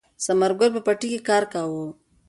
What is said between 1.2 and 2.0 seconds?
کار کاوه.